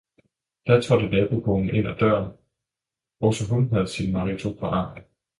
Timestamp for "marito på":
4.13-4.65